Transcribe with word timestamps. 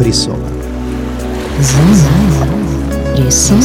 фрисона. 0.00 0.48
Зона 1.60 2.46
фрисона. 3.14 3.60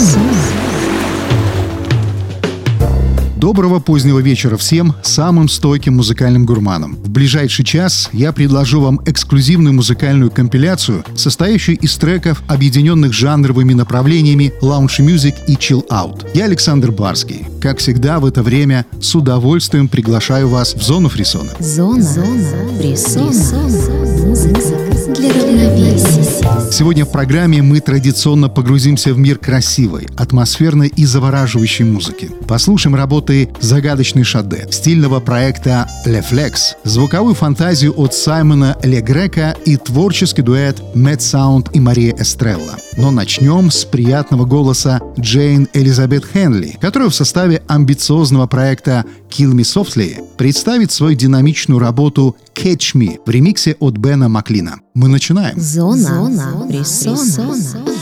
Доброго 3.38 3.80
позднего 3.80 4.20
вечера 4.20 4.58
всем 4.58 4.96
самым 5.02 5.48
стойким 5.48 5.96
музыкальным 5.96 6.46
гурманам. 6.46 6.96
В 6.96 7.10
ближайший 7.10 7.64
час 7.64 8.10
я 8.12 8.34
предложу 8.34 8.82
вам 8.82 9.00
эксклюзивную 9.06 9.74
музыкальную 9.74 10.30
компиляцию, 10.30 11.06
состоящую 11.16 11.78
из 11.78 11.96
треков, 11.96 12.44
объединенных 12.48 13.14
жанровыми 13.14 13.74
направлениями 13.74 14.52
лаунж 14.62 15.00
мюзик 15.00 15.36
и 15.48 15.54
chill 15.54 15.88
out. 15.88 16.28
Я 16.34 16.46
Александр 16.46 16.92
Барский. 16.92 17.46
Как 17.62 17.78
всегда 17.78 18.20
в 18.20 18.26
это 18.26 18.44
время 18.44 18.86
с 19.00 19.16
удовольствием 19.16 19.88
приглашаю 19.88 20.50
вас 20.50 20.74
в 20.74 20.82
зону 20.82 21.08
фрисона. 21.08 21.52
Зона, 21.60 22.02
Зона 22.02 22.80
фрисона. 22.82 23.26
Музыка 24.26 24.85
для 25.18 25.30
равновесия. 25.34 26.72
Сегодня 26.72 27.06
в 27.06 27.12
программе 27.12 27.62
мы 27.62 27.80
традиционно 27.80 28.50
погрузимся 28.50 29.14
в 29.14 29.18
мир 29.18 29.38
красивой, 29.38 30.08
атмосферной 30.18 30.88
и 30.90 31.06
завораживающей 31.06 31.86
музыки. 31.86 32.30
Послушаем 32.48 32.96
работы 32.96 33.50
«Загадочный 33.62 34.24
Шаде» 34.24 34.68
стильного 34.72 35.20
проекта 35.20 35.90
«Le 36.06 36.24
Flex», 36.30 36.76
звуковую 36.84 37.36
фантазию 37.36 37.94
от 37.98 38.14
Саймона 38.14 38.78
Ле 38.84 39.02
Грека 39.02 39.56
и 39.66 39.78
творческий 39.78 40.42
дуэт 40.42 40.82
Мэтт 40.96 41.22
Саунд 41.22 41.70
и 41.74 41.80
Мария 41.80 42.14
Эстрелла. 42.18 42.76
Но 42.98 43.12
начнем 43.12 43.72
с 43.72 43.86
приятного 43.86 44.46
голоса 44.46 45.02
Джейн 45.20 45.68
Элизабет 45.74 46.26
Хенли, 46.26 46.78
которая 46.82 47.10
в 47.10 47.16
составе 47.16 47.64
амбициозного 47.68 48.48
проекта 48.48 49.06
Kill 49.30 49.54
Me 49.54 49.62
Softly 49.62 50.22
представит 50.38 50.92
свою 50.92 51.16
динамичную 51.16 51.80
работу 51.80 52.36
Catch 52.54 52.96
Me 52.96 53.20
в 53.26 53.30
ремиксе 53.30 53.76
от 53.80 53.98
Бена 53.98 54.30
Маклина. 54.30 54.80
Мы 54.96 55.10
начинаем. 55.10 55.60
Зона, 55.60 56.08
Зона 56.08 56.68
фрисона. 56.70 57.95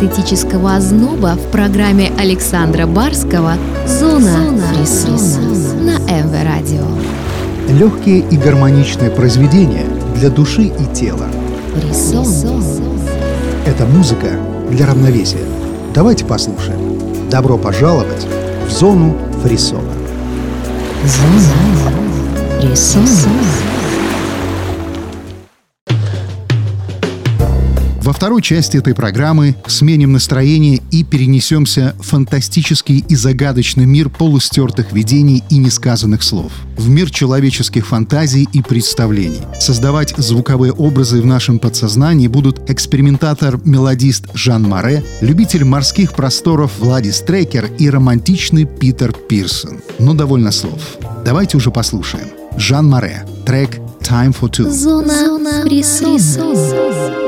Эстетического 0.00 0.76
озноба 0.76 1.34
в 1.34 1.50
программе 1.50 2.12
Александра 2.18 2.86
Барского 2.86 3.54
«Зона, 3.86 4.20
Зона 4.20 4.62
фрисона» 4.72 5.74
на 5.82 5.98
МВ 5.98 6.44
Радио. 6.44 6.84
Легкие 7.68 8.20
и 8.20 8.36
гармоничные 8.36 9.10
произведения 9.10 9.86
для 10.14 10.30
души 10.30 10.62
и 10.62 10.94
тела. 10.94 11.26
Фрисон. 11.74 12.62
Это 13.66 13.86
музыка 13.86 14.28
для 14.70 14.86
равновесия. 14.86 15.44
Давайте 15.94 16.24
послушаем. 16.24 17.28
Добро 17.28 17.58
пожаловать 17.58 18.26
в 18.68 18.70
зону 18.70 19.16
фрисона. 19.42 19.92
Зона 21.04 21.92
фрисона. 22.60 23.77
Во 28.08 28.14
второй 28.14 28.40
части 28.40 28.78
этой 28.78 28.94
программы 28.94 29.54
сменим 29.66 30.12
настроение 30.12 30.80
и 30.90 31.04
перенесемся 31.04 31.94
в 31.98 32.04
фантастический 32.04 33.04
и 33.06 33.14
загадочный 33.14 33.84
мир 33.84 34.08
полустертых 34.08 34.92
видений 34.92 35.44
и 35.50 35.58
несказанных 35.58 36.22
слов. 36.22 36.50
В 36.78 36.88
мир 36.88 37.10
человеческих 37.10 37.86
фантазий 37.86 38.48
и 38.50 38.62
представлений. 38.62 39.42
Создавать 39.60 40.14
звуковые 40.16 40.72
образы 40.72 41.20
в 41.20 41.26
нашем 41.26 41.58
подсознании 41.58 42.28
будут 42.28 42.70
экспериментатор-мелодист 42.70 44.28
Жан 44.32 44.62
Море, 44.62 45.04
любитель 45.20 45.66
морских 45.66 46.14
просторов 46.14 46.78
Владис 46.78 47.20
Трекер 47.20 47.70
и 47.78 47.90
романтичный 47.90 48.64
Питер 48.64 49.12
Пирсон. 49.12 49.80
Но 49.98 50.14
довольно 50.14 50.50
слов. 50.50 50.80
Давайте 51.26 51.58
уже 51.58 51.70
послушаем. 51.70 52.28
Жан 52.56 52.88
Море. 52.88 53.26
Трек 53.44 53.76
«Time 54.00 54.34
for 54.34 54.48
Two». 54.48 54.70
Зона, 54.70 55.26
Зона 55.26 55.62
фрисона. 55.62 57.27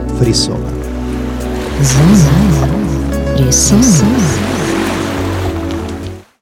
фрисона. 0.21 0.69
Зона 1.81 2.67
фрисона. 3.37 4.50